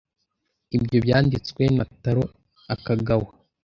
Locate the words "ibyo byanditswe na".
0.77-1.85